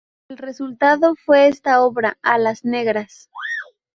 [0.29, 3.29] El resultado fue esta obra: Alas negras.